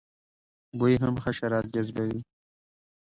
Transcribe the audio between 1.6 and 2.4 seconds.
جذبوي